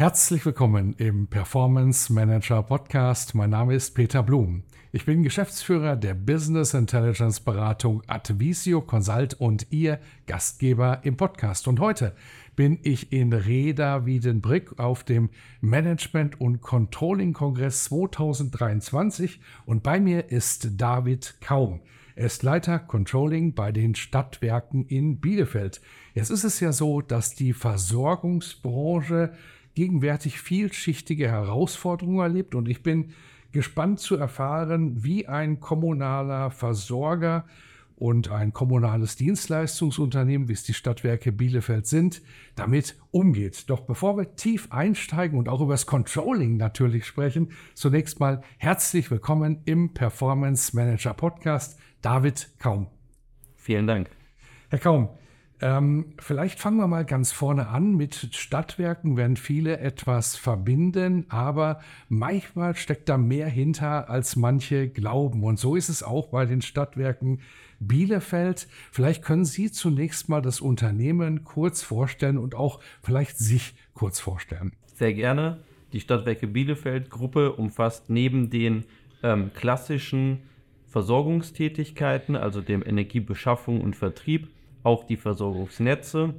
Herzlich 0.00 0.46
willkommen 0.46 0.94
im 0.94 1.26
Performance 1.26 2.10
Manager 2.10 2.62
Podcast. 2.62 3.34
Mein 3.34 3.50
Name 3.50 3.74
ist 3.74 3.90
Peter 3.90 4.22
Blum. 4.22 4.62
Ich 4.92 5.04
bin 5.04 5.22
Geschäftsführer 5.22 5.94
der 5.94 6.14
Business 6.14 6.72
Intelligence 6.72 7.38
Beratung 7.38 8.00
Advisio 8.06 8.80
Consult 8.80 9.34
und 9.34 9.66
Ihr 9.68 10.00
Gastgeber 10.26 11.00
im 11.02 11.18
Podcast. 11.18 11.68
Und 11.68 11.80
heute 11.80 12.14
bin 12.56 12.78
ich 12.82 13.12
in 13.12 13.34
Reda 13.34 14.06
Wiedenbrück 14.06 14.78
auf 14.78 15.04
dem 15.04 15.28
Management 15.60 16.40
und 16.40 16.62
Controlling 16.62 17.34
Kongress 17.34 17.84
2023 17.84 19.38
und 19.66 19.82
bei 19.82 20.00
mir 20.00 20.30
ist 20.30 20.80
David 20.80 21.34
Kaum. 21.42 21.82
Er 22.16 22.24
ist 22.24 22.42
Leiter 22.42 22.78
Controlling 22.78 23.52
bei 23.52 23.70
den 23.70 23.94
Stadtwerken 23.94 24.86
in 24.86 25.20
Bielefeld. 25.20 25.82
Jetzt 26.14 26.30
ist 26.30 26.44
es 26.44 26.58
ja 26.58 26.72
so, 26.72 27.02
dass 27.02 27.34
die 27.34 27.52
Versorgungsbranche 27.52 29.34
gegenwärtig 29.80 30.38
vielschichtige 30.38 31.28
Herausforderungen 31.28 32.20
erlebt 32.20 32.54
und 32.54 32.68
ich 32.68 32.82
bin 32.82 33.14
gespannt 33.50 33.98
zu 33.98 34.14
erfahren, 34.14 35.02
wie 35.02 35.26
ein 35.26 35.58
kommunaler 35.58 36.50
Versorger 36.50 37.46
und 37.96 38.30
ein 38.30 38.52
kommunales 38.52 39.16
Dienstleistungsunternehmen, 39.16 40.48
wie 40.48 40.52
es 40.52 40.64
die 40.64 40.74
Stadtwerke 40.74 41.32
Bielefeld 41.32 41.86
sind, 41.86 42.20
damit 42.56 43.00
umgeht. 43.10 43.70
Doch 43.70 43.80
bevor 43.80 44.18
wir 44.18 44.36
tief 44.36 44.70
einsteigen 44.70 45.38
und 45.38 45.48
auch 45.48 45.62
über 45.62 45.72
das 45.72 45.86
Controlling 45.86 46.58
natürlich 46.58 47.06
sprechen, 47.06 47.52
zunächst 47.72 48.20
mal 48.20 48.42
herzlich 48.58 49.10
willkommen 49.10 49.62
im 49.64 49.94
Performance 49.94 50.76
Manager 50.76 51.14
Podcast, 51.14 51.78
David 52.02 52.50
Kaum. 52.58 52.88
Vielen 53.56 53.86
Dank. 53.86 54.10
Herr 54.68 54.78
Kaum, 54.78 55.08
ähm, 55.60 56.14
vielleicht 56.18 56.58
fangen 56.58 56.78
wir 56.78 56.86
mal 56.86 57.04
ganz 57.04 57.32
vorne 57.32 57.68
an. 57.68 57.96
Mit 57.96 58.30
Stadtwerken 58.32 59.16
werden 59.16 59.36
viele 59.36 59.78
etwas 59.78 60.36
verbinden, 60.36 61.26
aber 61.28 61.80
manchmal 62.08 62.74
steckt 62.76 63.08
da 63.08 63.18
mehr 63.18 63.48
hinter, 63.48 64.08
als 64.08 64.36
manche 64.36 64.88
glauben. 64.88 65.44
Und 65.44 65.58
so 65.58 65.76
ist 65.76 65.88
es 65.88 66.02
auch 66.02 66.28
bei 66.28 66.46
den 66.46 66.62
Stadtwerken 66.62 67.40
Bielefeld. 67.78 68.68
Vielleicht 68.90 69.22
können 69.22 69.44
Sie 69.44 69.70
zunächst 69.70 70.28
mal 70.28 70.42
das 70.42 70.60
Unternehmen 70.60 71.44
kurz 71.44 71.82
vorstellen 71.82 72.38
und 72.38 72.54
auch 72.54 72.80
vielleicht 73.02 73.38
sich 73.38 73.74
kurz 73.94 74.20
vorstellen. 74.20 74.72
Sehr 74.94 75.14
gerne. 75.14 75.58
Die 75.92 76.00
Stadtwerke 76.00 76.46
Bielefeld 76.46 77.10
Gruppe 77.10 77.52
umfasst 77.52 78.08
neben 78.08 78.50
den 78.50 78.84
ähm, 79.22 79.50
klassischen 79.54 80.40
Versorgungstätigkeiten, 80.88 82.36
also 82.36 82.60
dem 82.60 82.84
Energiebeschaffung 82.84 83.80
und 83.80 83.96
Vertrieb, 83.96 84.48
auch 84.82 85.04
die 85.04 85.16
Versorgungsnetze, 85.16 86.34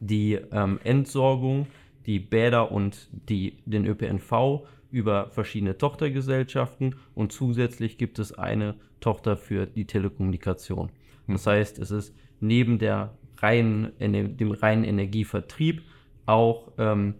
die 0.00 0.38
ähm, 0.52 0.78
Entsorgung, 0.84 1.66
die 2.06 2.18
Bäder 2.18 2.72
und 2.72 3.08
die, 3.28 3.58
den 3.64 3.86
ÖPNV 3.86 4.66
über 4.90 5.30
verschiedene 5.30 5.78
Tochtergesellschaften 5.78 6.96
und 7.14 7.32
zusätzlich 7.32 7.96
gibt 7.96 8.18
es 8.18 8.32
eine 8.32 8.74
Tochter 9.00 9.36
für 9.36 9.66
die 9.66 9.86
Telekommunikation. 9.86 10.90
Das 11.28 11.46
heißt, 11.46 11.78
es 11.78 11.90
ist 11.90 12.14
neben 12.40 12.78
der 12.78 13.16
reinen, 13.38 13.92
dem 13.98 14.52
reinen 14.52 14.84
Energievertrieb 14.84 15.82
auch 16.26 16.72
ähm, 16.78 17.14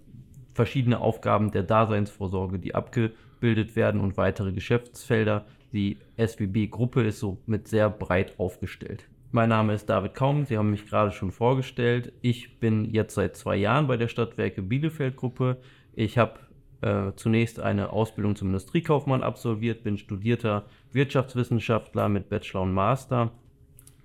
verschiedene 0.55 1.01
Aufgaben 1.01 1.51
der 1.51 1.63
Daseinsvorsorge, 1.63 2.59
die 2.59 2.75
abgebildet 2.75 3.75
werden 3.75 4.01
und 4.01 4.17
weitere 4.17 4.53
Geschäftsfelder. 4.53 5.47
Die 5.73 5.99
SWB-Gruppe 6.19 7.03
ist 7.05 7.21
somit 7.21 7.69
sehr 7.69 7.89
breit 7.89 8.39
aufgestellt. 8.39 9.09
Mein 9.35 9.49
Name 9.49 9.73
ist 9.73 9.89
David 9.89 10.13
Kaum, 10.13 10.45
Sie 10.45 10.59
haben 10.59 10.73
mich 10.73 10.85
gerade 10.85 11.11
schon 11.11 11.33
vorgestellt. 11.33 12.13
Ich 12.21 12.61
bin 12.61 12.93
jetzt 12.93 13.15
seit 13.15 13.35
zwei 13.35 13.57
Jahren 13.57 13.87
bei 13.87 13.97
der 13.97 14.09
Stadtwerke 14.09 14.61
Bielefeld 14.61 15.17
Gruppe. 15.17 15.57
Ich 15.95 16.19
habe 16.19 16.39
äh, 16.83 17.13
zunächst 17.17 17.59
eine 17.59 17.95
Ausbildung 17.95 18.37
zum 18.37 18.49
Industriekaufmann 18.49 19.23
absolviert, 19.23 19.85
bin 19.85 19.97
studierter 19.97 20.67
Wirtschaftswissenschaftler 20.93 22.11
mit 22.11 22.29
Bachelor 22.29 22.61
und 22.61 22.75
Master, 22.75 23.31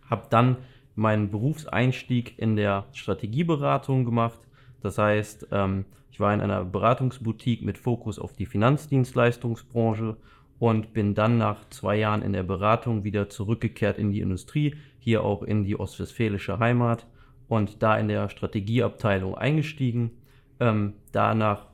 habe 0.09 0.27
dann 0.29 0.55
meinen 0.95 1.29
Berufseinstieg 1.29 2.39
in 2.39 2.55
der 2.55 2.85
Strategieberatung 2.93 4.05
gemacht. 4.05 4.39
Das 4.81 4.97
heißt, 4.97 5.47
ähm, 5.51 5.83
ich 6.09 6.21
war 6.21 6.33
in 6.33 6.39
einer 6.39 6.63
Beratungsboutique 6.63 7.65
mit 7.65 7.77
Fokus 7.77 8.17
auf 8.17 8.31
die 8.31 8.45
Finanzdienstleistungsbranche 8.45 10.15
und 10.59 10.93
bin 10.93 11.13
dann 11.15 11.37
nach 11.37 11.69
zwei 11.69 11.97
Jahren 11.97 12.21
in 12.21 12.33
der 12.33 12.43
Beratung 12.43 13.03
wieder 13.03 13.29
zurückgekehrt 13.29 13.97
in 13.97 14.11
die 14.11 14.21
Industrie, 14.21 14.75
hier 15.07 15.23
auch 15.23 15.41
in 15.41 15.63
die 15.63 15.79
ostwestfälische 15.79 16.59
Heimat 16.59 17.07
und 17.47 17.81
da 17.81 17.97
in 17.97 18.09
der 18.09 18.27
Strategieabteilung 18.27 19.35
eingestiegen. 19.35 20.11
Ähm, 20.59 20.95
da 21.13 21.33
nach 21.33 21.67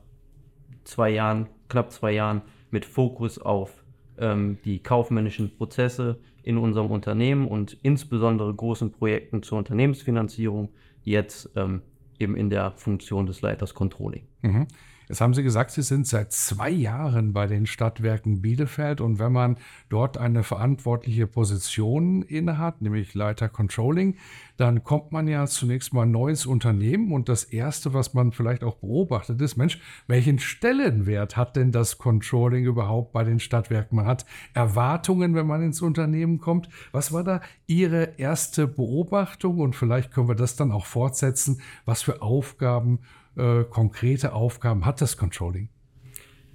zwei 0.84 1.10
Jahren, 1.10 1.48
knapp 1.68 1.90
zwei 1.90 2.12
Jahren 2.12 2.42
mit 2.70 2.84
Fokus 2.84 3.40
auf 3.40 3.82
ähm, 4.18 4.58
die 4.64 4.78
kaufmännischen 4.78 5.56
Prozesse 5.56 6.20
in 6.44 6.58
unserem 6.58 6.92
Unternehmen 6.92 7.48
und 7.48 7.76
insbesondere 7.82 8.54
großen 8.54 8.92
Projekten 8.92 9.42
zur 9.42 9.58
Unternehmensfinanzierung 9.58 10.68
jetzt 11.02 11.50
ähm, 11.56 11.82
eben 12.20 12.36
in 12.36 12.50
der 12.50 12.70
Funktion 12.76 13.26
des 13.26 13.42
Leiters 13.42 13.74
Controlling. 13.74 14.28
Mhm. 14.42 14.68
Jetzt 15.14 15.20
haben 15.20 15.32
Sie 15.32 15.44
gesagt, 15.44 15.70
Sie 15.70 15.82
sind 15.82 16.08
seit 16.08 16.32
zwei 16.32 16.70
Jahren 16.70 17.32
bei 17.32 17.46
den 17.46 17.66
Stadtwerken 17.66 18.42
Bielefeld 18.42 19.00
und 19.00 19.20
wenn 19.20 19.30
man 19.30 19.58
dort 19.88 20.18
eine 20.18 20.42
verantwortliche 20.42 21.28
Position 21.28 22.22
innehat, 22.22 22.82
nämlich 22.82 23.14
Leiter 23.14 23.48
Controlling, 23.48 24.16
dann 24.56 24.82
kommt 24.82 25.12
man 25.12 25.28
ja 25.28 25.46
zunächst 25.46 25.92
mal 25.92 26.02
ein 26.02 26.10
neues 26.10 26.46
Unternehmen 26.46 27.12
und 27.12 27.28
das 27.28 27.44
Erste, 27.44 27.94
was 27.94 28.12
man 28.12 28.32
vielleicht 28.32 28.64
auch 28.64 28.74
beobachtet, 28.74 29.40
ist, 29.40 29.56
Mensch, 29.56 29.78
welchen 30.08 30.40
Stellenwert 30.40 31.36
hat 31.36 31.54
denn 31.54 31.70
das 31.70 31.96
Controlling 31.96 32.64
überhaupt 32.64 33.12
bei 33.12 33.22
den 33.22 33.38
Stadtwerken? 33.38 33.94
Man 33.94 34.06
hat 34.06 34.26
Erwartungen, 34.52 35.36
wenn 35.36 35.46
man 35.46 35.62
ins 35.62 35.80
Unternehmen 35.80 36.38
kommt. 36.38 36.68
Was 36.90 37.12
war 37.12 37.22
da 37.22 37.40
Ihre 37.68 38.14
erste 38.16 38.66
Beobachtung 38.66 39.60
und 39.60 39.76
vielleicht 39.76 40.10
können 40.10 40.26
wir 40.26 40.34
das 40.34 40.56
dann 40.56 40.72
auch 40.72 40.86
fortsetzen, 40.86 41.60
was 41.84 42.02
für 42.02 42.20
Aufgaben 42.20 42.98
äh, 43.36 43.64
konkrete 43.64 44.32
Aufgaben 44.32 44.84
hat 44.84 45.00
das 45.00 45.16
Controlling? 45.16 45.68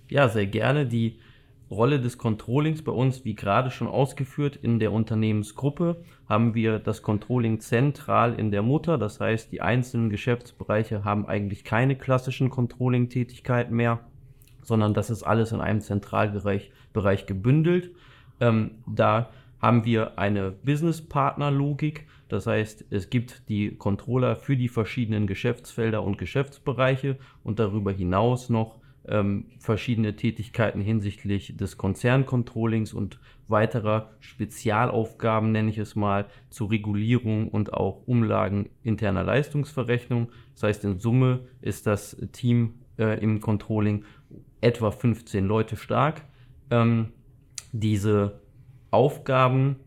Ja, 0.09 0.29
sehr 0.29 0.47
gerne. 0.47 0.85
Die 0.85 1.19
Rolle 1.69 1.99
des 1.99 2.17
Controllings 2.17 2.81
bei 2.83 2.91
uns, 2.91 3.25
wie 3.25 3.35
gerade 3.35 3.69
schon 3.69 3.87
ausgeführt, 3.87 4.55
in 4.55 4.79
der 4.79 4.91
Unternehmensgruppe 4.91 6.03
haben 6.27 6.55
wir 6.55 6.79
das 6.79 7.03
Controlling 7.03 7.59
zentral 7.59 8.33
in 8.33 8.49
der 8.49 8.63
Mutter. 8.63 8.97
Das 8.97 9.19
heißt, 9.19 9.51
die 9.51 9.61
einzelnen 9.61 10.09
Geschäftsbereiche 10.09 11.03
haben 11.03 11.27
eigentlich 11.27 11.63
keine 11.63 11.95
klassischen 11.95 12.49
Controlling-Tätigkeiten 12.49 13.75
mehr, 13.75 13.99
sondern 14.63 14.95
das 14.95 15.11
ist 15.11 15.23
alles 15.23 15.51
in 15.51 15.61
einem 15.61 15.81
Zentralbereich 15.81 16.71
Bereich 16.91 17.27
gebündelt. 17.27 17.91
Ähm, 18.39 18.71
da 18.87 19.29
haben 19.61 19.85
wir 19.85 20.17
eine 20.17 20.51
Business-Partner-Logik. 20.51 22.07
Das 22.29 22.47
heißt, 22.47 22.85
es 22.91 23.09
gibt 23.09 23.49
die 23.49 23.75
Controller 23.75 24.35
für 24.35 24.55
die 24.55 24.69
verschiedenen 24.69 25.27
Geschäftsfelder 25.27 26.03
und 26.03 26.17
Geschäftsbereiche 26.17 27.17
und 27.43 27.59
darüber 27.59 27.91
hinaus 27.91 28.49
noch 28.49 28.79
ähm, 29.07 29.45
verschiedene 29.59 30.15
Tätigkeiten 30.15 30.81
hinsichtlich 30.81 31.57
des 31.57 31.77
Konzerncontrollings 31.77 32.93
und 32.93 33.19
weiterer 33.47 34.11
Spezialaufgaben, 34.19 35.51
nenne 35.51 35.71
ich 35.71 35.79
es 35.79 35.95
mal, 35.95 36.27
zur 36.49 36.69
Regulierung 36.69 37.49
und 37.49 37.73
auch 37.73 38.03
Umlagen 38.05 38.69
interner 38.83 39.23
Leistungsverrechnung. 39.23 40.29
Das 40.53 40.63
heißt, 40.63 40.85
in 40.85 40.99
Summe 40.99 41.41
ist 41.61 41.87
das 41.87 42.15
Team 42.31 42.75
äh, 42.99 43.19
im 43.19 43.41
Controlling 43.41 44.05
etwa 44.61 44.91
15 44.91 45.45
Leute 45.45 45.75
stark. 45.75 46.21
Ähm, 46.69 47.13
diese 47.71 48.41
Aufgaben, 48.91 49.77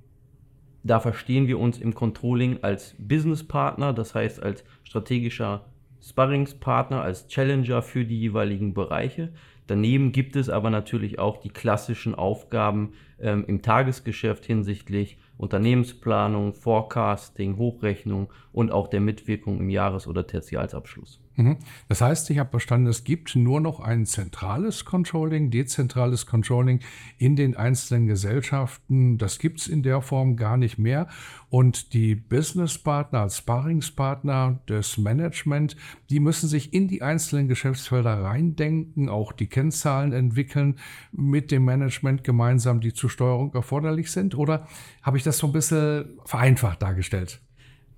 da 0.85 1.01
verstehen 1.01 1.47
wir 1.47 1.59
uns 1.59 1.79
im 1.79 1.95
Controlling 1.95 2.59
als 2.63 2.97
Businesspartner, 2.99 3.93
das 3.93 4.15
heißt 4.15 4.43
als 4.43 4.65
strategischer 4.83 5.65
Sparringspartner, 6.03 7.01
als 7.01 7.29
Challenger 7.29 7.83
für 7.83 8.05
die 8.05 8.19
jeweiligen 8.19 8.75
Bereiche. 8.75 9.33
Daneben 9.69 10.11
gibt 10.11 10.35
es 10.35 10.49
aber 10.49 10.71
natürlich 10.71 11.21
auch 11.21 11.37
die 11.37 11.51
klassischen 11.51 12.17
Aufgaben 12.17 12.95
ähm, 13.21 13.45
im 13.47 13.63
Tagesgeschäft 13.63 14.45
hinsichtlich 14.45 15.19
Unternehmensplanung, 15.39 16.53
Forecasting, 16.53 17.57
Hochrechnung 17.57 18.33
und 18.53 18.73
auch 18.73 18.89
der 18.89 19.01
Mitwirkung 19.01 19.61
im 19.61 19.71
Jahres- 19.71 20.09
oder 20.09 20.27
Tertialsabschluss. 20.27 21.22
Mhm. 21.37 21.57
Das 21.89 22.01
heißt, 22.01 22.29
ich 22.31 22.39
habe 22.39 22.51
verstanden, 22.51 22.89
es 22.89 23.05
gibt 23.05 23.35
nur 23.37 23.61
noch 23.61 23.81
ein 23.81 24.05
zentrales 24.05 24.85
Controlling, 24.85 25.51
dezentrales 25.51 26.27
Controlling 26.27 26.81
in 27.19 27.37
den 27.37 27.57
einzelnen 27.57 28.07
Gesellschaften. 28.07 29.17
Das 29.19 29.39
gibt 29.39 29.61
es 29.61 29.69
in 29.69 29.83
der 29.83 30.03
Form 30.03 30.37
gar 30.37 30.57
nicht 30.57 30.79
mehr. 30.79 31.09
Und 31.49 31.95
die 31.95 32.15
Businesspartner 32.15 33.21
als 33.21 33.39
Sparringspartner 33.39 34.61
des 34.69 34.99
Management, 34.99 35.77
die 36.11 36.21
müssen 36.21 36.49
sich 36.49 36.75
in 36.75 36.89
die 36.89 37.03
einzelnen 37.03 37.49
Geschäftsfelder 37.49 38.23
reindenken, 38.23 39.09
auch 39.09 39.33
die 39.33 39.47
Kennzahlen 39.47 40.13
entwickeln 40.13 40.79
mit 41.13 41.51
dem 41.51 41.65
Management 41.65 42.25
gemeinsam, 42.25 42.81
die 42.81 42.93
zur 42.93 43.11
Steuerung 43.11 43.55
erforderlich 43.55 44.11
sind. 44.11 44.37
Oder 44.37 44.67
habe 45.03 45.17
ich 45.17 45.23
das 45.23 45.39
so 45.39 45.47
ein 45.47 45.53
bisschen 45.53 46.19
vereinfacht 46.25 46.83
dargestellt? 46.83 47.41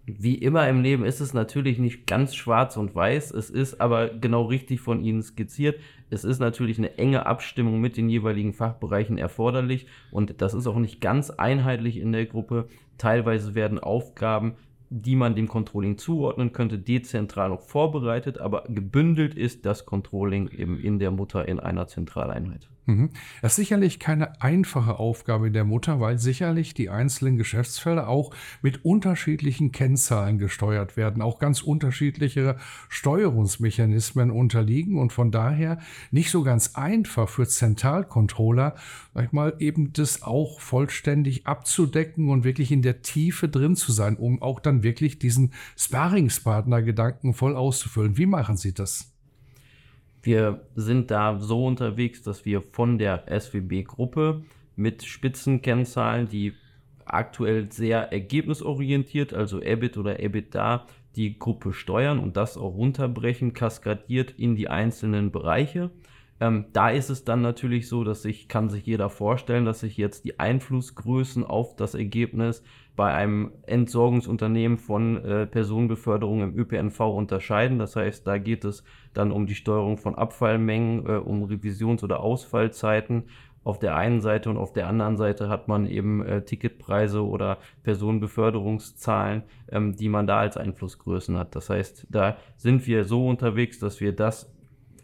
Wie 0.07 0.35
immer 0.35 0.69
im 0.69 0.83
Leben 0.83 1.07
ist 1.07 1.21
es 1.21 1.33
natürlich 1.33 1.79
nicht 1.79 2.07
ganz 2.07 2.35
schwarz 2.35 2.77
und 2.77 2.95
weiß, 2.95 3.31
es 3.31 3.49
ist 3.49 3.81
aber 3.81 4.09
genau 4.09 4.43
richtig 4.43 4.83
von 4.83 5.03
Ihnen 5.03 5.23
skizziert. 5.23 5.81
Es 6.11 6.25
ist 6.25 6.41
natürlich 6.41 6.77
eine 6.77 6.99
enge 6.99 7.25
Abstimmung 7.25 7.81
mit 7.81 7.97
den 7.97 8.11
jeweiligen 8.11 8.53
Fachbereichen 8.53 9.17
erforderlich 9.17 9.87
und 10.11 10.43
das 10.43 10.53
ist 10.53 10.67
auch 10.67 10.77
nicht 10.77 11.01
ganz 11.01 11.31
einheitlich 11.31 11.97
in 11.97 12.13
der 12.13 12.27
Gruppe. 12.27 12.69
Teilweise 12.99 13.55
werden 13.55 13.79
Aufgaben, 13.79 14.57
die 14.91 15.17
man 15.17 15.35
dem 15.35 15.49
Controlling 15.49 15.97
zuordnen 15.97 16.53
könnte, 16.53 16.79
dezentral 16.79 17.49
noch 17.49 17.63
vorbereitet, 17.63 18.37
aber 18.37 18.65
gebündelt 18.69 19.35
ist 19.35 19.65
das 19.65 19.87
Controlling 19.87 20.49
eben 20.49 20.79
in 20.79 20.99
der 20.99 21.13
Mutter 21.13 21.49
in 21.49 21.59
einer 21.59 21.87
Zentraleinheit. 21.87 22.69
Mhm. 22.87 23.11
Das 23.41 23.53
ist 23.53 23.57
sicherlich 23.57 23.99
keine 23.99 24.43
einfache 24.43 24.99
Aufgabe 24.99 25.51
der 25.51 25.65
Mutter, 25.65 26.01
weil 26.01 26.19
sicherlich 26.19 26.75
die 26.75 26.91
einzelnen 26.91 27.39
Geschäftsfelder 27.39 28.09
auch 28.09 28.35
mit 28.61 28.85
unterschiedlichen 28.85 29.73
Kennzahlen 29.73 30.39
gesteuert 30.39 30.97
werden, 30.97 31.23
auch 31.23 31.39
ganz 31.39 31.63
unterschiedliche 31.63 32.57
Steuerungsmechanismen 32.91 34.31
unterliegen 34.31 34.99
und 34.99 35.13
von 35.13 35.31
daher 35.31 35.79
nicht 36.11 36.31
so 36.31 36.43
ganz 36.43 36.75
einfach 36.75 37.29
für 37.29 37.49
Zentralcontroller, 37.49 38.75
sag 39.15 39.25
ich 39.25 39.33
mal, 39.33 39.55
eben 39.61 39.95
das 39.95 40.23
auch 40.23 40.61
vollständig 40.61 41.47
abzudecken 41.47 42.29
und 42.29 42.45
wirklich 42.45 42.71
in 42.71 42.83
der 42.83 43.01
Tiefe 43.01 43.49
drin 43.49 43.77
zu 43.77 43.93
sein, 43.93 44.17
um 44.17 44.43
auch 44.43 44.61
dann 44.61 44.83
wirklich 44.83 45.19
diesen 45.19 45.55
Sparringspartner-Gedanken 45.79 47.33
voll 47.33 47.57
auszufüllen. 47.57 48.19
Wie 48.19 48.27
machen 48.27 48.59
Sie 48.59 48.75
das? 48.75 49.14
Wir 50.25 50.67
sind 50.75 51.11
da 51.11 51.39
so 51.39 51.67
unterwegs, 51.67 52.23
dass 52.23 52.47
wir 52.47 52.63
von 52.63 52.97
der 52.97 53.27
SWB-Gruppe 53.29 54.43
mit 54.75 55.05
Spitzenkennzahlen, 55.05 56.31
die 56.31 56.55
aktuell 57.05 57.71
sehr 57.71 58.11
ergebnisorientiert, 58.11 59.35
also 59.35 59.61
EBIT 59.61 59.99
oder 59.99 60.21
EBITDA, 60.21 60.87
die 61.15 61.39
Gruppe 61.39 61.75
steuern 61.75 62.19
und 62.19 62.39
das 62.39 62.57
auch 62.57 62.75
runterbrechen, 62.75 63.53
kaskadiert 63.53 64.31
in 64.31 64.57
die 64.57 64.69
einzelnen 64.69 65.31
Bereiche. 65.31 65.91
Ähm, 66.41 66.67
da 66.73 66.91
ist 66.91 67.11
es 67.11 67.25
dann 67.25 67.43
natürlich 67.43 67.89
so, 67.89 68.03
dass 68.03 68.23
sich, 68.23 68.49
kann 68.49 68.69
sich 68.69 68.85
jeder 68.85 69.09
vorstellen, 69.09 69.65
dass 69.65 69.81
sich 69.81 69.97
jetzt 69.97 70.25
die 70.25 70.41
Einflussgrößen 70.41 71.45
auf 71.45 71.77
das 71.77 71.95
Ergebnis 71.95 72.63
bei 72.97 73.13
einem 73.13 73.53
Entsorgungsunternehmen 73.67 74.79
von 74.79 75.25
äh, 75.25 75.47
Personenbeförderung 75.47 76.43
im 76.43 76.59
ÖPNV 76.59 77.01
unterscheiden. 77.01 77.79
Das 77.79 77.97
heißt, 77.97 78.27
da 78.27 78.39
geht 78.39 78.65
es 78.65 78.85
dann 79.13 79.33
um 79.33 79.47
die 79.47 79.55
Steuerung 79.55 79.97
von 79.97 80.15
Abfallmengen, 80.15 81.07
äh, 81.07 81.17
um 81.17 81.45
Revisions- 81.45 82.03
oder 82.03 82.21
Ausfallzeiten 82.21 83.25
auf 83.65 83.79
der 83.79 83.97
einen 83.97 84.21
Seite 84.21 84.51
und 84.51 84.59
auf 84.59 84.73
der 84.73 84.87
anderen 84.89 85.17
Seite 85.17 85.49
hat 85.49 85.69
man 85.69 85.87
eben 85.87 86.25
äh, 86.25 86.45
Ticketpreise 86.45 87.25
oder 87.25 87.59
Personenbeförderungszahlen, 87.83 89.43
ähm, 89.71 89.97
die 89.97 90.11
man 90.11 90.27
da 90.27 90.39
als 90.39 90.57
Einflussgrößen 90.57 91.39
hat. 91.39 91.57
Das 91.57 91.71
heißt, 91.71 92.07
da 92.11 92.37
sind 92.57 92.87
wir 92.87 93.05
so 93.05 93.27
unterwegs, 93.27 93.79
dass 93.79 94.01
wir 94.01 94.13
das 94.13 94.55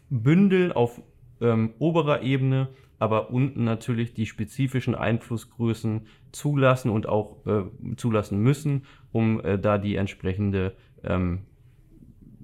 bündeln 0.09 0.71
auf 0.71 1.01
ähm, 1.41 1.73
oberer 1.79 2.21
Ebene, 2.21 2.69
aber 2.99 3.31
unten 3.31 3.63
natürlich 3.63 4.13
die 4.13 4.25
spezifischen 4.25 4.95
Einflussgrößen 4.95 6.07
zulassen 6.31 6.89
und 6.91 7.09
auch 7.09 7.45
äh, 7.45 7.63
zulassen 7.97 8.39
müssen, 8.39 8.85
um 9.11 9.41
äh, 9.41 9.57
da 9.57 9.77
die 9.77 9.95
entsprechende 9.95 10.75
ähm, 11.03 11.39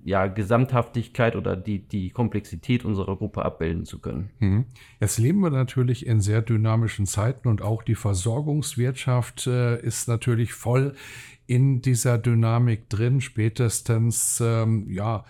ja, 0.08 0.28
Gesamthaftigkeit 0.28 1.36
oder 1.36 1.58
die, 1.58 1.80
die 1.80 2.12
Komplexität 2.12 2.86
unserer 2.86 3.18
Gruppe 3.18 3.44
abbilden 3.44 3.84
zu 3.84 4.00
können. 4.00 4.30
Mhm. 4.40 4.66
Jetzt 5.02 5.18
leben 5.20 5.42
wir 5.42 5.50
natürlich 5.50 6.08
in 6.08 6.22
sehr 6.22 6.42
dynamischen 6.42 7.06
Zeiten 7.06 7.50
und 7.50 7.62
auch 7.62 7.84
die 7.84 7.96
Versorgungswirtschaft 7.96 9.48
äh, 9.48 9.82
ist 9.82 10.08
natürlich 10.08 10.54
voll 10.54 10.96
in 11.46 11.82
dieser 11.82 12.18
Dynamik 12.18 12.90
drin, 12.90 13.20
spätestens 13.20 14.42
ähm, 14.42 14.88
ja 14.90 15.26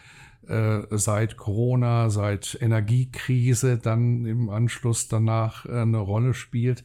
äh, 0.47 0.83
seit 0.91 1.37
Corona, 1.37 2.09
seit 2.09 2.57
Energiekrise 2.61 3.77
dann 3.77 4.25
im 4.25 4.49
Anschluss 4.49 5.07
danach 5.07 5.65
äh, 5.65 5.81
eine 5.81 5.99
Rolle 5.99 6.33
spielt. 6.33 6.83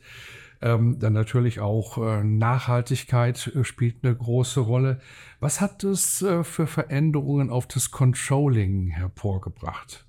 Ähm, 0.61 1.01
dann 1.01 1.13
natürlich 1.13 1.59
auch 1.59 1.99
äh, 1.99 2.23
Nachhaltigkeit 2.23 3.49
äh, 3.49 3.65
spielt 3.65 4.05
eine 4.05 4.15
große 4.15 4.61
Rolle. 4.61 5.01
Was 5.41 5.61
hat 5.61 5.83
es 5.83 6.23
äh, 6.23 6.45
für 6.45 6.69
Veränderungen 6.69 7.51
auf 7.51 7.67
das 7.67 7.91
Controlling 7.91 8.91
hervorgebracht? 8.91 10.07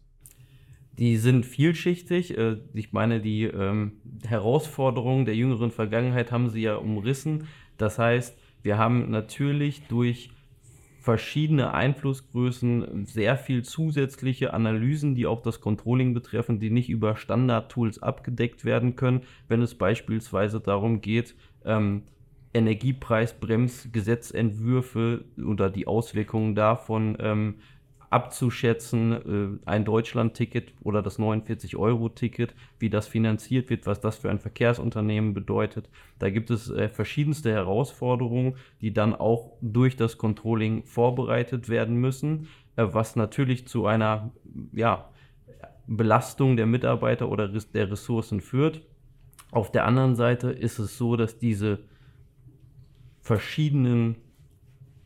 Die 0.99 1.17
sind 1.17 1.43
vielschichtig. 1.43 2.37
Ich 2.75 2.93
meine, 2.93 3.19
die 3.19 3.45
ähm, 3.45 3.93
Herausforderungen 4.27 5.25
der 5.25 5.35
jüngeren 5.35 5.71
Vergangenheit 5.71 6.31
haben 6.31 6.51
sie 6.51 6.61
ja 6.61 6.75
umrissen. 6.75 7.47
Das 7.79 7.97
heißt, 7.97 8.37
wir 8.61 8.77
haben 8.77 9.09
natürlich 9.09 9.81
durch 9.87 10.29
verschiedene 11.03 11.73
Einflussgrößen, 11.73 13.05
sehr 13.05 13.35
viel 13.35 13.63
zusätzliche 13.63 14.53
Analysen, 14.53 15.15
die 15.15 15.27
auch 15.27 15.41
das 15.41 15.59
Controlling 15.59 16.13
betreffen, 16.13 16.61
die 16.61 16.69
nicht 16.69 16.89
über 16.89 17.17
Standard-Tools 17.17 18.01
abgedeckt 18.01 18.63
werden 18.63 18.95
können, 18.95 19.23
wenn 19.49 19.61
es 19.61 19.75
beispielsweise 19.75 20.61
darum 20.61 21.01
geht, 21.01 21.35
ähm, 21.65 22.03
Energiepreisbremsgesetzentwürfe 22.53 25.25
oder 25.45 25.69
die 25.69 25.87
Auswirkungen 25.87 26.55
davon 26.55 27.17
ähm, 27.19 27.55
abzuschätzen, 28.13 29.59
äh, 29.65 29.69
ein 29.69 29.85
Deutschland-Ticket 29.85 30.73
oder 30.83 31.01
das 31.01 31.17
49-Euro-Ticket, 31.17 32.53
wie 32.77 32.89
das 32.89 33.07
finanziert 33.07 33.69
wird, 33.69 33.87
was 33.87 33.99
das 33.99 34.17
für 34.17 34.29
ein 34.29 34.39
Verkehrsunternehmen 34.39 35.33
bedeutet. 35.33 35.89
Da 36.19 36.29
gibt 36.29 36.51
es 36.51 36.69
äh, 36.69 36.89
verschiedenste 36.89 37.51
Herausforderungen, 37.51 38.55
die 38.81 38.93
dann 38.93 39.15
auch 39.15 39.53
durch 39.61 39.95
das 39.95 40.19
Controlling 40.19 40.83
vorbereitet 40.83 41.69
werden 41.69 41.95
müssen, 41.95 42.47
äh, 42.75 42.85
was 42.91 43.15
natürlich 43.15 43.67
zu 43.67 43.87
einer 43.87 44.31
ja, 44.71 45.09
Belastung 45.87 46.55
der 46.55 46.67
Mitarbeiter 46.67 47.29
oder 47.29 47.47
der 47.47 47.91
Ressourcen 47.91 48.41
führt. 48.41 48.81
Auf 49.51 49.71
der 49.71 49.85
anderen 49.85 50.15
Seite 50.15 50.51
ist 50.51 50.77
es 50.77 50.97
so, 50.97 51.15
dass 51.15 51.39
diese 51.39 51.79
verschiedenen 53.21 54.17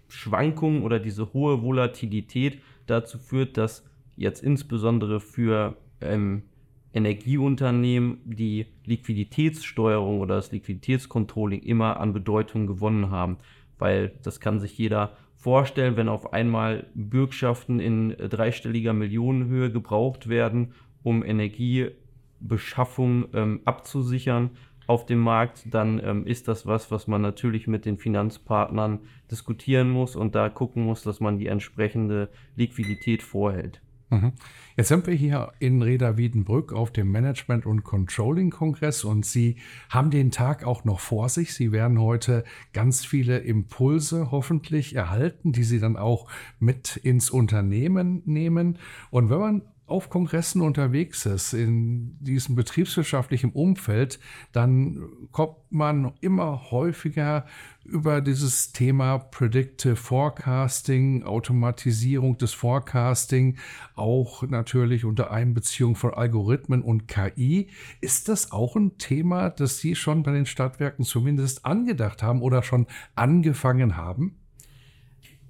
Schwankungen 0.10 0.84
oder 0.84 1.00
diese 1.00 1.34
hohe 1.34 1.62
Volatilität 1.64 2.62
dazu 2.90 3.18
führt, 3.18 3.58
dass 3.58 3.84
jetzt 4.16 4.44
insbesondere 4.44 5.20
für 5.20 5.78
ähm, 6.02 6.44
Energieunternehmen 6.94 8.20
die 8.26 8.68
Liquiditätssteuerung 8.86 10.20
oder 10.20 10.36
das 10.36 10.52
Liquiditätscontrolling 10.52 11.62
immer 11.62 12.00
an 12.00 12.14
Bedeutung 12.14 12.66
gewonnen 12.66 13.12
haben. 13.12 13.38
Weil 13.78 14.14
das 14.24 14.40
kann 14.40 14.60
sich 14.60 14.78
jeder 14.78 15.16
vorstellen, 15.36 15.96
wenn 15.96 16.10
auf 16.10 16.34
einmal 16.34 16.88
Bürgschaften 16.96 17.80
in 17.80 18.16
dreistelliger 18.18 18.94
Millionenhöhe 18.94 19.72
gebraucht 19.72 20.30
werden, 20.30 20.74
um 21.04 21.24
Energiebeschaffung 21.24 23.28
ähm, 23.34 23.62
abzusichern 23.66 24.50
auf 24.88 25.06
dem 25.06 25.20
Markt, 25.20 25.66
dann 25.74 26.02
ähm, 26.04 26.26
ist 26.26 26.48
das 26.48 26.66
was, 26.66 26.90
was 26.92 27.08
man 27.08 27.22
natürlich 27.22 27.68
mit 27.68 27.86
den 27.86 27.98
Finanzpartnern 27.98 29.00
diskutieren 29.30 29.90
muss 29.90 30.16
und 30.16 30.34
da 30.34 30.50
gucken 30.50 30.84
muss, 30.84 31.04
dass 31.04 31.20
man 31.20 31.38
die 31.38 31.48
entsprechende 31.48 32.30
Liquidität 32.56 33.22
vorhält. 33.22 33.82
Mhm. 34.10 34.32
Jetzt 34.78 34.88
sind 34.88 35.06
wir 35.06 35.14
hier 35.14 35.52
in 35.60 35.82
Reda 35.82 36.18
Wiedenbrück 36.18 36.72
auf 36.72 36.92
dem 36.92 37.12
Management- 37.12 37.66
und 37.66 37.84
Controlling-Kongress 37.84 39.04
und 39.04 39.26
Sie 39.26 39.58
haben 39.90 40.12
den 40.12 40.32
Tag 40.32 40.66
auch 40.66 40.86
noch 40.86 41.02
vor 41.02 41.28
sich. 41.28 41.54
Sie 41.54 41.74
werden 41.74 42.00
heute 42.00 42.46
ganz 42.72 43.04
viele 43.06 43.40
Impulse 43.40 44.32
hoffentlich 44.32 44.96
erhalten, 44.96 45.52
die 45.52 45.64
Sie 45.64 45.80
dann 45.80 45.98
auch 45.98 46.30
mit 46.60 46.96
ins 46.96 47.30
Unternehmen 47.30 48.22
nehmen. 48.26 48.80
Und 49.10 49.30
wenn 49.30 49.40
man 49.40 49.62
auf 49.88 50.10
Kongressen 50.10 50.62
unterwegs 50.62 51.26
ist, 51.26 51.54
in 51.54 52.18
diesem 52.20 52.56
betriebswirtschaftlichen 52.56 53.52
Umfeld, 53.52 54.20
dann 54.52 55.08
kommt 55.32 55.56
man 55.70 56.12
immer 56.20 56.70
häufiger 56.72 57.46
über 57.86 58.20
dieses 58.20 58.74
Thema 58.74 59.18
Predictive 59.18 59.96
Forecasting, 59.96 61.24
Automatisierung 61.24 62.38
des 62.38 62.54
Forecasting, 62.54 63.58
auch 63.96 64.44
natürlich 64.44 65.06
unter 65.06 65.32
Einbeziehung 65.32 65.96
von 65.96 66.14
Algorithmen 66.14 66.82
und 66.82 67.08
KI. 67.08 67.70
Ist 68.02 68.28
das 68.28 68.52
auch 68.52 68.76
ein 68.76 68.98
Thema, 68.98 69.50
das 69.50 69.80
Sie 69.80 69.96
schon 69.96 70.22
bei 70.24 70.34
den 70.34 70.46
Stadtwerken 70.46 71.06
zumindest 71.06 71.66
angedacht 71.66 72.22
haben 72.22 72.42
oder 72.42 72.62
schon 72.62 72.88
angefangen 73.16 73.96
haben? 73.96 74.36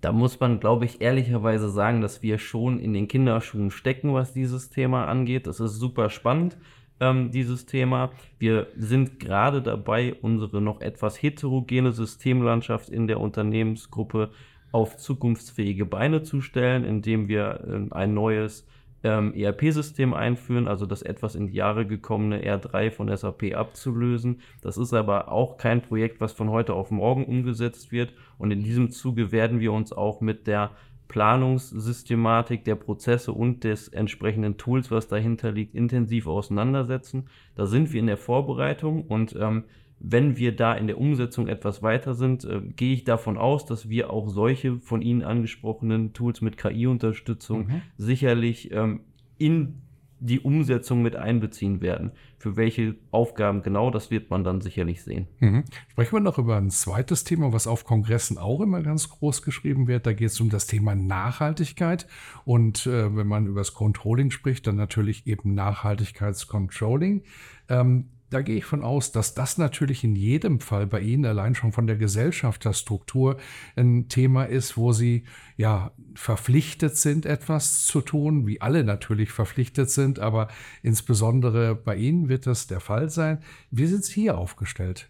Da 0.01 0.11
muss 0.11 0.39
man, 0.39 0.59
glaube 0.59 0.85
ich, 0.85 1.01
ehrlicherweise 1.01 1.69
sagen, 1.69 2.01
dass 2.01 2.21
wir 2.21 2.37
schon 2.37 2.79
in 2.79 2.93
den 2.93 3.07
Kinderschuhen 3.07 3.71
stecken, 3.71 4.13
was 4.13 4.33
dieses 4.33 4.69
Thema 4.69 5.05
angeht. 5.05 5.47
Das 5.47 5.59
ist 5.59 5.75
super 5.79 6.09
spannend, 6.09 6.57
ähm, 6.99 7.31
dieses 7.31 7.65
Thema. 7.65 8.11
Wir 8.37 8.67
sind 8.77 9.19
gerade 9.19 9.61
dabei, 9.61 10.15
unsere 10.21 10.61
noch 10.61 10.81
etwas 10.81 11.21
heterogene 11.21 11.91
Systemlandschaft 11.91 12.89
in 12.89 13.07
der 13.07 13.19
Unternehmensgruppe 13.19 14.29
auf 14.71 14.97
zukunftsfähige 14.97 15.85
Beine 15.85 16.23
zu 16.23 16.41
stellen, 16.41 16.83
indem 16.83 17.27
wir 17.27 17.89
äh, 17.91 17.93
ein 17.93 18.13
neues 18.13 18.67
ähm, 19.03 19.33
ERP-System 19.33 20.13
einführen, 20.13 20.67
also 20.67 20.85
das 20.85 21.01
etwas 21.01 21.35
in 21.35 21.47
die 21.47 21.53
Jahre 21.53 21.85
gekommene 21.85 22.43
R3 22.43 22.91
von 22.91 23.15
SAP 23.15 23.55
abzulösen. 23.55 24.41
Das 24.61 24.77
ist 24.77 24.93
aber 24.93 25.31
auch 25.31 25.57
kein 25.57 25.81
Projekt, 25.81 26.19
was 26.19 26.33
von 26.33 26.49
heute 26.49 26.73
auf 26.73 26.91
morgen 26.91 27.25
umgesetzt 27.25 27.91
wird. 27.91 28.13
Und 28.37 28.51
in 28.51 28.63
diesem 28.63 28.91
Zuge 28.91 29.31
werden 29.31 29.59
wir 29.59 29.71
uns 29.71 29.93
auch 29.93 30.21
mit 30.21 30.47
der 30.47 30.71
Planungssystematik 31.07 32.65
der 32.65 32.75
Prozesse 32.75 33.31
und 33.31 33.63
des 33.63 33.87
entsprechenden 33.87 34.57
Tools, 34.57 34.91
was 34.91 35.07
dahinter 35.07 35.51
liegt, 35.51 35.73
intensiv 35.73 36.27
auseinandersetzen. 36.27 37.29
Da 37.55 37.65
sind 37.65 37.93
wir 37.93 37.99
in 37.99 38.07
der 38.07 38.17
Vorbereitung 38.17 39.05
und 39.05 39.35
ähm, 39.39 39.63
wenn 39.99 40.37
wir 40.37 40.55
da 40.55 40.73
in 40.73 40.87
der 40.87 40.99
Umsetzung 40.99 41.47
etwas 41.47 41.81
weiter 41.81 42.13
sind, 42.13 42.43
äh, 42.45 42.61
gehe 42.61 42.93
ich 42.93 43.03
davon 43.03 43.37
aus, 43.37 43.65
dass 43.65 43.89
wir 43.89 44.11
auch 44.11 44.29
solche 44.29 44.79
von 44.79 45.01
Ihnen 45.01 45.23
angesprochenen 45.23 46.13
Tools 46.13 46.41
mit 46.41 46.57
KI-Unterstützung 46.57 47.67
mhm. 47.67 47.81
sicherlich 47.97 48.71
ähm, 48.71 49.01
in 49.37 49.81
die 50.19 50.39
Umsetzung 50.39 51.01
mit 51.03 51.15
einbeziehen 51.15 51.81
werden. 51.81 52.11
Für 52.39 52.55
welche 52.55 52.95
Aufgaben 53.11 53.61
genau, 53.61 53.91
das 53.91 54.09
wird 54.09 54.29
man 54.29 54.43
dann 54.43 54.61
sicherlich 54.61 55.03
sehen. 55.03 55.27
Mhm. 55.39 55.63
Sprechen 55.89 56.13
wir 56.13 56.19
noch 56.21 56.39
über 56.39 56.57
ein 56.57 56.71
zweites 56.71 57.23
Thema, 57.23 57.53
was 57.53 57.67
auf 57.67 57.85
Kongressen 57.85 58.37
auch 58.37 58.61
immer 58.61 58.81
ganz 58.81 59.09
groß 59.09 59.43
geschrieben 59.43 59.87
wird. 59.87 60.07
Da 60.07 60.13
geht 60.13 60.29
es 60.29 60.41
um 60.41 60.49
das 60.49 60.65
Thema 60.65 60.95
Nachhaltigkeit. 60.95 62.07
Und 62.45 62.87
äh, 62.87 63.15
wenn 63.15 63.27
man 63.27 63.45
über 63.45 63.61
das 63.61 63.73
Controlling 63.73 64.31
spricht, 64.31 64.65
dann 64.65 64.75
natürlich 64.75 65.27
eben 65.27 65.53
Nachhaltigkeitscontrolling. 65.53 67.23
Ähm, 67.69 68.09
da 68.29 68.41
gehe 68.41 68.57
ich 68.57 68.65
von 68.65 68.83
aus, 68.83 69.11
dass 69.11 69.33
das 69.33 69.57
natürlich 69.57 70.03
in 70.03 70.15
jedem 70.15 70.59
Fall 70.59 70.85
bei 70.85 70.99
Ihnen 70.99 71.25
allein 71.25 71.55
schon 71.55 71.71
von 71.71 71.87
der 71.87 71.95
Gesellschafterstruktur 71.95 73.37
ein 73.75 74.09
Thema 74.09 74.43
ist, 74.43 74.75
wo 74.75 74.91
Sie 74.91 75.23
ja 75.55 75.91
verpflichtet 76.15 76.97
sind, 76.97 77.25
etwas 77.25 77.85
zu 77.85 78.01
tun, 78.01 78.45
wie 78.45 78.59
alle 78.59 78.83
natürlich 78.83 79.31
verpflichtet 79.31 79.89
sind, 79.89 80.19
aber 80.19 80.49
insbesondere 80.83 81.75
bei 81.75 81.95
Ihnen 81.95 82.27
wird 82.27 82.47
das 82.47 82.67
der 82.67 82.81
Fall 82.81 83.09
sein. 83.09 83.39
Wie 83.71 83.87
sind 83.87 84.03
Sie 84.03 84.21
hier 84.21 84.37
aufgestellt? 84.37 85.09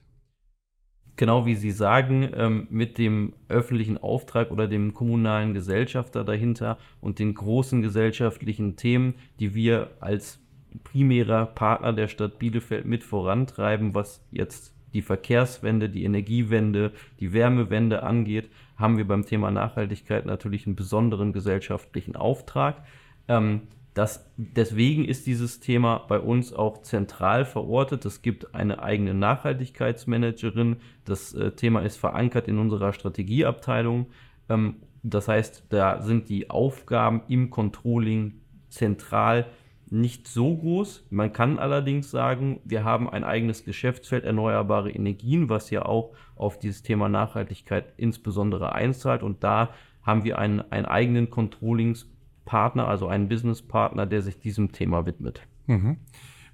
Genau 1.16 1.48
wie 1.48 1.56
Sie 1.56 1.72
sagen, 1.72 2.30
ähm, 2.36 2.68
mit 2.70 3.00
dem 3.00 3.34
öffentlichen 3.50 3.98
Auftrag 3.98 4.52
oder 4.52 4.68
dem 4.68 4.94
kommunalen 4.94 5.56
Gesellschafter 5.56 6.24
dahinter 6.24 6.78
und 7.02 7.18
den 7.18 7.34
großen 7.34 7.82
gesellschaftlichen 7.82 8.76
Themen, 8.76 9.16
die 9.40 9.56
wir 9.56 9.90
als 10.00 10.40
primärer 10.84 11.46
Partner 11.46 11.94
der 11.94 12.08
Stadt 12.08 12.40
Bielefeld 12.40 12.86
mit 12.86 13.04
vorantreiben, 13.04 13.96
was 13.96 14.26
jetzt 14.32 14.74
die 14.94 15.02
Verkehrswende, 15.02 15.90
die 15.90 16.04
Energiewende, 16.04 16.92
die 17.20 17.34
Wärmewende 17.34 18.04
angeht, 18.04 18.50
haben 18.78 18.98
wir 18.98 19.08
beim 19.08 19.26
Thema 19.26 19.52
Nachhaltigkeit 19.52 20.26
natürlich 20.26 20.66
einen 20.66 20.76
besonderen 20.76 21.34
gesellschaftlichen 21.34 22.16
Auftrag. 22.16 22.84
Ähm, 23.28 23.64
das, 23.94 24.32
deswegen 24.38 25.06
ist 25.06 25.26
dieses 25.26 25.60
Thema 25.60 26.06
bei 26.08 26.20
uns 26.20 26.54
auch 26.54 26.84
zentral 26.84 27.46
verortet. 27.46 28.06
Es 28.06 28.22
gibt 28.22 28.54
eine 28.54 28.82
eigene 28.82 29.16
Nachhaltigkeitsmanagerin. 29.16 30.78
Das 31.04 31.34
äh, 31.34 31.52
Thema 31.52 31.82
ist 31.82 31.98
verankert 31.98 32.48
in 32.48 32.60
unserer 32.60 32.94
Strategieabteilung. 32.94 34.08
Ähm, 34.50 34.76
das 35.02 35.28
heißt, 35.28 35.66
da 35.70 36.02
sind 36.02 36.30
die 36.30 36.50
Aufgaben 36.52 37.24
im 37.28 37.50
Controlling 37.50 38.42
zentral 38.70 39.48
nicht 39.90 40.28
so 40.28 40.56
groß. 40.56 41.06
Man 41.10 41.34
kann 41.34 41.60
allerdings 41.60 42.12
sagen, 42.12 42.60
wir 42.64 42.84
haben 42.84 43.10
ein 43.10 43.24
eigenes 43.24 43.64
Geschäftsfeld 43.64 44.24
erneuerbare 44.26 44.92
Energien, 44.92 45.50
was 45.50 45.70
ja 45.70 45.86
auch 45.86 46.14
auf 46.36 46.60
dieses 46.60 46.84
Thema 46.84 47.10
Nachhaltigkeit 47.10 47.94
insbesondere 47.98 48.74
einzahlt. 48.74 49.24
Und 49.24 49.44
da 49.44 49.70
haben 50.04 50.24
wir 50.24 50.40
einen, 50.40 50.62
einen 50.72 50.86
eigenen 50.86 51.30
Controllingspartner, 51.30 52.88
also 52.88 53.08
einen 53.08 53.30
Businesspartner, 53.30 54.06
der 54.06 54.22
sich 54.22 54.40
diesem 54.40 54.72
Thema 54.72 55.06
widmet. 55.06 55.42
Mhm. 55.68 55.98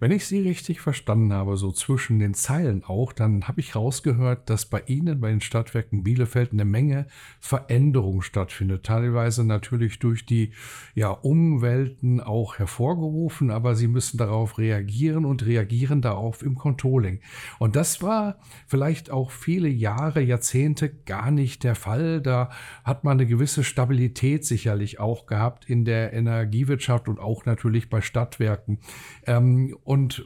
Wenn 0.03 0.11
ich 0.11 0.25
Sie 0.25 0.41
richtig 0.41 0.81
verstanden 0.81 1.31
habe, 1.31 1.55
so 1.55 1.71
zwischen 1.71 2.19
den 2.19 2.33
Zeilen 2.33 2.83
auch, 2.83 3.13
dann 3.13 3.47
habe 3.47 3.61
ich 3.61 3.73
rausgehört, 3.73 4.49
dass 4.49 4.65
bei 4.65 4.83
Ihnen, 4.85 5.21
bei 5.21 5.29
den 5.29 5.39
Stadtwerken 5.39 6.03
Bielefeld, 6.03 6.51
eine 6.51 6.65
Menge 6.65 7.07
Veränderung 7.39 8.21
stattfindet. 8.21 8.83
Teilweise 8.85 9.45
natürlich 9.45 9.99
durch 9.99 10.25
die 10.25 10.51
ja, 10.93 11.07
Umwelten 11.07 12.19
auch 12.19 12.59
hervorgerufen, 12.59 13.49
aber 13.49 13.75
Sie 13.75 13.87
müssen 13.87 14.17
darauf 14.17 14.57
reagieren 14.57 15.23
und 15.23 15.45
reagieren 15.45 16.01
darauf 16.01 16.43
im 16.43 16.55
Controlling. 16.55 17.21
Und 17.57 17.77
das 17.77 18.01
war 18.01 18.39
vielleicht 18.67 19.09
auch 19.09 19.31
viele 19.31 19.69
Jahre, 19.69 20.19
Jahrzehnte 20.19 20.93
gar 20.93 21.31
nicht 21.31 21.63
der 21.63 21.75
Fall. 21.75 22.19
Da 22.19 22.49
hat 22.83 23.05
man 23.05 23.13
eine 23.21 23.25
gewisse 23.25 23.63
Stabilität 23.63 24.43
sicherlich 24.43 24.99
auch 24.99 25.27
gehabt 25.27 25.69
in 25.69 25.85
der 25.85 26.11
Energiewirtschaft 26.11 27.07
und 27.07 27.21
auch 27.21 27.45
natürlich 27.45 27.89
bei 27.89 28.01
Stadtwerken. 28.01 28.79
Ähm, 29.25 29.77
und 29.93 30.25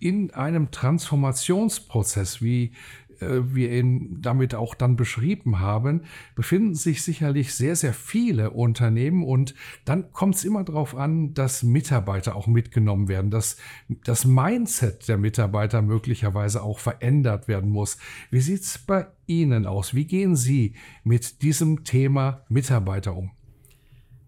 in 0.00 0.30
einem 0.30 0.70
Transformationsprozess, 0.70 2.40
wie 2.40 2.72
äh, 3.20 3.54
wir 3.54 3.70
ihn 3.70 4.22
damit 4.22 4.54
auch 4.54 4.74
dann 4.74 4.96
beschrieben 4.96 5.60
haben, 5.60 6.04
befinden 6.34 6.74
sich 6.74 7.02
sicherlich 7.02 7.52
sehr, 7.52 7.76
sehr 7.76 7.92
viele 7.92 8.52
Unternehmen 8.52 9.22
und 9.22 9.54
dann 9.84 10.10
kommt 10.12 10.36
es 10.36 10.44
immer 10.44 10.64
darauf 10.64 10.96
an, 10.96 11.34
dass 11.34 11.62
Mitarbeiter 11.62 12.34
auch 12.34 12.46
mitgenommen 12.46 13.06
werden, 13.06 13.30
dass 13.30 13.58
das 14.02 14.24
Mindset 14.24 15.08
der 15.08 15.18
Mitarbeiter 15.18 15.82
möglicherweise 15.82 16.62
auch 16.62 16.78
verändert 16.78 17.48
werden 17.48 17.68
muss. 17.68 17.98
Wie 18.30 18.40
sieht 18.40 18.62
es 18.62 18.78
bei 18.78 19.08
Ihnen 19.26 19.66
aus? 19.66 19.92
Wie 19.92 20.06
gehen 20.06 20.36
Sie 20.36 20.74
mit 21.04 21.42
diesem 21.42 21.84
Thema 21.84 22.46
Mitarbeiter 22.48 23.14
um? 23.14 23.30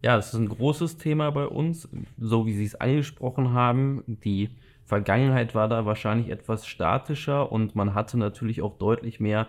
Ja, 0.03 0.19
es 0.19 0.27
ist 0.27 0.35
ein 0.35 0.51
großes 0.51 0.99
Thema 0.99 1.31
bei 1.31 1.47
uns, 1.47 1.89
so 2.19 2.45
wie 2.45 2.53
Sie 2.53 2.67
es 2.67 2.75
angesprochen 2.75 3.55
haben. 3.55 4.05
Die 4.07 4.51
Vergangenheit 4.85 5.55
war 5.55 5.69
da 5.69 5.87
wahrscheinlich 5.87 6.31
etwas 6.31 6.67
statischer 6.67 7.51
und 7.51 7.75
man 7.75 7.95
hatte 7.95 8.19
natürlich 8.19 8.61
auch 8.61 8.77
deutlich 8.77 9.19
mehr, 9.19 9.47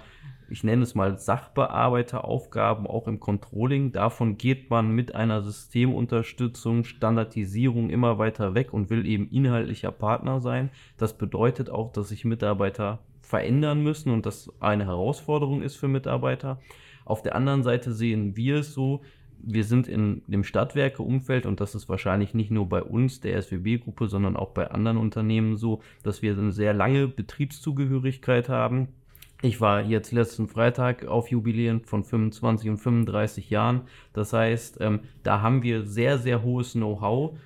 ich 0.50 0.64
nenne 0.64 0.84
es 0.84 0.96
mal 0.96 1.18
Sachbearbeiteraufgaben, 1.18 2.88
auch 2.88 3.08
im 3.08 3.20
Controlling. 3.20 3.92
Davon 3.92 4.38
geht 4.38 4.70
man 4.70 4.92
mit 4.92 5.14
einer 5.14 5.42
Systemunterstützung, 5.42 6.84
Standardisierung 6.84 7.90
immer 7.90 8.18
weiter 8.18 8.54
weg 8.54 8.74
und 8.74 8.90
will 8.90 9.06
eben 9.06 9.30
inhaltlicher 9.30 9.92
Partner 9.92 10.40
sein. 10.40 10.70
Das 10.98 11.18
bedeutet 11.18 11.70
auch, 11.70 11.92
dass 11.92 12.10
sich 12.10 12.26
Mitarbeiter 12.26 13.00
verändern 13.22 13.82
müssen 13.82 14.12
und 14.12 14.26
das 14.26 14.54
eine 14.60 14.86
Herausforderung 14.86 15.64
ist 15.64 15.76
für 15.76 15.88
Mitarbeiter. 15.88 16.60
Auf 17.06 17.22
der 17.22 17.36
anderen 17.36 17.64
Seite 17.64 17.92
sehen 17.92 18.36
wir 18.38 18.58
es 18.58 18.74
so, 18.74 19.02
wir 19.46 19.64
sind 19.64 19.88
in 19.88 20.24
dem 20.28 20.44
Stadtwerkeumfeld 20.44 21.46
und 21.46 21.60
das 21.60 21.76
ist 21.76 21.88
wahrscheinlich 21.88 22.34
nicht 22.34 22.52
nur 22.52 22.68
bei 22.68 22.82
uns, 22.82 23.22
der 23.22 23.42
SWB-Gruppe, 23.42 24.08
sondern 24.08 24.36
auch 24.36 24.50
bei 24.50 24.72
anderen 24.72 24.98
Unternehmen 24.98 25.56
so, 25.56 25.82
dass 26.04 26.22
wir 26.22 26.34
eine 26.34 26.52
sehr 26.52 26.74
lange 26.74 27.08
Betriebszugehörigkeit 27.08 28.50
haben. 28.50 28.88
Ich 29.42 29.62
war 29.62 29.82
jetzt 29.82 30.12
letzten 30.12 30.48
Freitag 30.48 31.06
auf 31.06 31.30
Jubiläen 31.30 31.82
von 31.82 32.04
25 32.04 32.72
und 32.72 32.78
35 32.78 33.50
Jahren. 33.50 33.82
Das 34.14 34.34
heißt, 34.34 34.78
ähm, 34.82 35.02
da 35.24 35.42
haben 35.42 35.62
wir 35.62 35.86
sehr, 35.86 36.18
sehr 36.18 36.42
hohes 36.42 36.74
Know-how, 36.74 37.38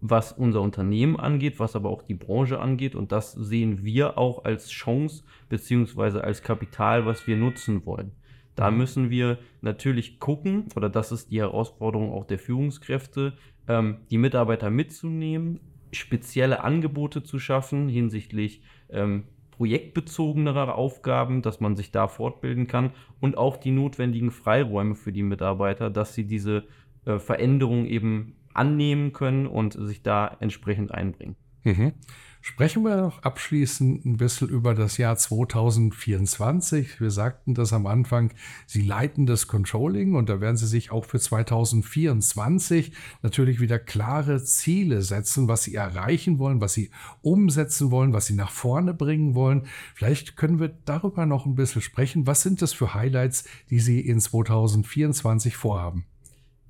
was 0.00 0.32
unser 0.32 0.62
Unternehmen 0.62 1.16
angeht, 1.16 1.60
was 1.60 1.76
aber 1.76 1.90
auch 1.90 2.02
die 2.02 2.14
Branche 2.14 2.58
angeht. 2.58 2.94
Und 2.96 3.12
das 3.12 3.32
sehen 3.32 3.84
wir 3.84 4.18
auch 4.18 4.44
als 4.44 4.70
Chance 4.70 5.22
beziehungsweise 5.48 6.24
als 6.24 6.42
Kapital, 6.42 7.06
was 7.06 7.26
wir 7.26 7.36
nutzen 7.36 7.86
wollen. 7.86 8.12
Da 8.56 8.70
mhm. 8.70 8.78
müssen 8.78 9.10
wir 9.10 9.38
natürlich 9.60 10.18
gucken, 10.18 10.64
oder 10.74 10.88
das 10.88 11.12
ist 11.12 11.30
die 11.30 11.40
Herausforderung 11.40 12.12
auch 12.12 12.24
der 12.24 12.38
Führungskräfte, 12.38 13.34
ähm, 13.68 13.98
die 14.10 14.18
Mitarbeiter 14.18 14.70
mitzunehmen, 14.70 15.60
spezielle 15.92 16.64
Angebote 16.64 17.22
zu 17.22 17.38
schaffen 17.38 17.88
hinsichtlich 17.88 18.62
ähm, 18.90 19.24
projektbezogenerer 19.52 20.74
Aufgaben, 20.74 21.42
dass 21.42 21.60
man 21.60 21.76
sich 21.76 21.90
da 21.90 22.08
fortbilden 22.08 22.66
kann 22.66 22.92
und 23.20 23.38
auch 23.38 23.56
die 23.56 23.70
notwendigen 23.70 24.30
Freiräume 24.30 24.94
für 24.94 25.12
die 25.12 25.22
Mitarbeiter, 25.22 25.88
dass 25.90 26.14
sie 26.14 26.26
diese 26.26 26.64
äh, 27.04 27.18
Veränderung 27.18 27.86
eben 27.86 28.36
annehmen 28.52 29.12
können 29.12 29.46
und 29.46 29.74
sich 29.74 30.02
da 30.02 30.36
entsprechend 30.40 30.92
einbringen. 30.92 31.36
Mhm. 31.66 31.94
Sprechen 32.42 32.84
wir 32.84 32.96
noch 32.96 33.24
abschließend 33.24 34.06
ein 34.06 34.18
bisschen 34.18 34.48
über 34.48 34.72
das 34.76 34.98
Jahr 34.98 35.16
2024. 35.16 37.00
Wir 37.00 37.10
sagten 37.10 37.54
das 37.54 37.72
am 37.72 37.88
Anfang, 37.88 38.32
Sie 38.66 38.82
leiten 38.82 39.26
das 39.26 39.48
Controlling 39.48 40.14
und 40.14 40.28
da 40.28 40.40
werden 40.40 40.56
Sie 40.56 40.68
sich 40.68 40.92
auch 40.92 41.06
für 41.06 41.18
2024 41.18 42.92
natürlich 43.22 43.58
wieder 43.58 43.80
klare 43.80 44.44
Ziele 44.44 45.02
setzen, 45.02 45.48
was 45.48 45.64
Sie 45.64 45.74
erreichen 45.74 46.38
wollen, 46.38 46.60
was 46.60 46.74
Sie 46.74 46.90
umsetzen 47.20 47.90
wollen, 47.90 48.12
was 48.12 48.26
Sie 48.26 48.34
nach 48.34 48.52
vorne 48.52 48.94
bringen 48.94 49.34
wollen. 49.34 49.66
Vielleicht 49.96 50.36
können 50.36 50.60
wir 50.60 50.68
darüber 50.68 51.26
noch 51.26 51.46
ein 51.46 51.56
bisschen 51.56 51.82
sprechen. 51.82 52.28
Was 52.28 52.42
sind 52.42 52.62
das 52.62 52.72
für 52.72 52.94
Highlights, 52.94 53.42
die 53.70 53.80
Sie 53.80 53.98
in 53.98 54.20
2024 54.20 55.56
vorhaben? 55.56 56.06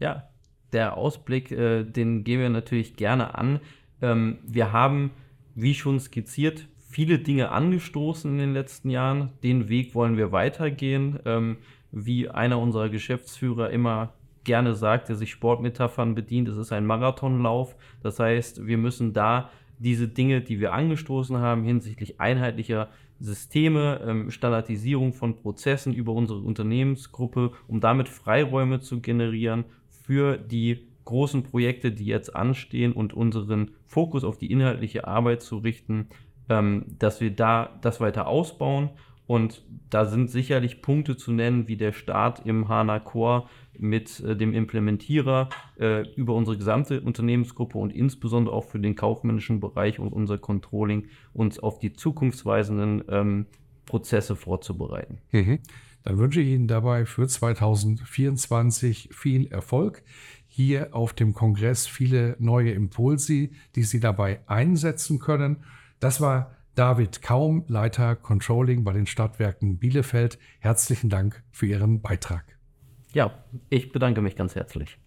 Ja, 0.00 0.30
der 0.72 0.96
Ausblick, 0.96 1.52
äh, 1.52 1.84
den 1.84 2.24
gehen 2.24 2.40
wir 2.40 2.48
natürlich 2.48 2.96
gerne 2.96 3.34
an. 3.34 3.60
Ähm, 4.02 4.38
wir 4.46 4.72
haben 4.72 5.10
wie 5.54 5.74
schon 5.74 5.98
skizziert, 5.98 6.68
viele 6.88 7.18
Dinge 7.18 7.50
angestoßen 7.50 8.30
in 8.30 8.38
den 8.38 8.52
letzten 8.52 8.90
Jahren. 8.90 9.30
Den 9.42 9.68
Weg 9.68 9.94
wollen 9.94 10.16
wir 10.16 10.32
weitergehen. 10.32 11.18
Ähm, 11.24 11.56
wie 11.92 12.28
einer 12.28 12.58
unserer 12.58 12.88
Geschäftsführer 12.88 13.70
immer 13.70 14.12
gerne 14.44 14.74
sagt, 14.74 15.08
der 15.08 15.16
sich 15.16 15.30
Sportmetaphern 15.30 16.14
bedient, 16.14 16.48
es 16.48 16.56
ist 16.56 16.72
ein 16.72 16.86
Marathonlauf. 16.86 17.74
Das 18.02 18.18
heißt, 18.20 18.66
wir 18.66 18.78
müssen 18.78 19.12
da 19.12 19.50
diese 19.78 20.08
Dinge, 20.08 20.40
die 20.40 20.60
wir 20.60 20.72
angestoßen 20.72 21.36
haben, 21.38 21.64
hinsichtlich 21.64 22.20
einheitlicher 22.20 22.88
Systeme, 23.18 24.00
ähm, 24.06 24.30
Standardisierung 24.30 25.12
von 25.12 25.36
Prozessen 25.36 25.94
über 25.94 26.12
unsere 26.12 26.40
Unternehmensgruppe, 26.40 27.52
um 27.66 27.80
damit 27.80 28.08
Freiräume 28.08 28.80
zu 28.80 29.00
generieren 29.00 29.64
für 29.88 30.36
die 30.36 30.86
großen 31.06 31.42
Projekte, 31.42 31.90
die 31.90 32.04
jetzt 32.04 32.36
anstehen 32.36 32.92
und 32.92 33.14
unseren 33.14 33.70
Fokus 33.86 34.24
auf 34.24 34.36
die 34.36 34.52
inhaltliche 34.52 35.06
Arbeit 35.06 35.40
zu 35.40 35.56
richten, 35.56 36.08
ähm, 36.50 36.84
dass 36.98 37.20
wir 37.22 37.30
da 37.30 37.78
das 37.80 38.00
weiter 38.00 38.26
ausbauen. 38.26 38.90
Und 39.26 39.64
da 39.90 40.04
sind 40.04 40.30
sicherlich 40.30 40.82
Punkte 40.82 41.16
zu 41.16 41.32
nennen, 41.32 41.66
wie 41.66 41.76
der 41.76 41.92
Start 41.92 42.46
im 42.46 42.68
HANA 42.68 43.00
Core 43.00 43.48
mit 43.76 44.20
äh, 44.20 44.36
dem 44.36 44.54
Implementierer 44.54 45.48
äh, 45.80 46.08
über 46.14 46.34
unsere 46.34 46.56
gesamte 46.56 47.00
Unternehmensgruppe 47.00 47.78
und 47.78 47.92
insbesondere 47.92 48.54
auch 48.54 48.64
für 48.64 48.78
den 48.78 48.94
kaufmännischen 48.94 49.58
Bereich 49.58 49.98
und 49.98 50.12
unser 50.12 50.38
Controlling 50.38 51.08
uns 51.32 51.58
auf 51.58 51.78
die 51.78 51.92
zukunftsweisenden 51.92 53.04
ähm, 53.08 53.46
Prozesse 53.84 54.36
vorzubereiten. 54.36 55.18
Mhm. 55.32 55.58
Dann 56.06 56.18
wünsche 56.18 56.40
ich 56.40 56.48
Ihnen 56.48 56.68
dabei 56.68 57.04
für 57.04 57.26
2024 57.26 59.08
viel 59.12 59.48
Erfolg 59.48 60.04
hier 60.56 60.94
auf 60.94 61.12
dem 61.12 61.34
Kongress 61.34 61.86
viele 61.86 62.34
neue 62.38 62.70
Impulse, 62.70 63.50
die 63.74 63.82
Sie 63.82 64.00
dabei 64.00 64.40
einsetzen 64.46 65.18
können. 65.18 65.58
Das 66.00 66.22
war 66.22 66.56
David 66.74 67.20
Kaum, 67.20 67.66
Leiter 67.68 68.16
Controlling 68.16 68.82
bei 68.82 68.94
den 68.94 69.04
Stadtwerken 69.04 69.76
Bielefeld. 69.76 70.38
Herzlichen 70.58 71.10
Dank 71.10 71.44
für 71.50 71.66
Ihren 71.66 72.00
Beitrag. 72.00 72.56
Ja, 73.12 73.44
ich 73.68 73.92
bedanke 73.92 74.22
mich 74.22 74.34
ganz 74.34 74.54
herzlich. 74.54 74.98